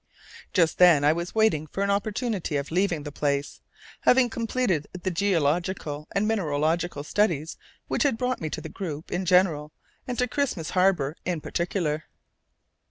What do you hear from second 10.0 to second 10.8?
and to Christmas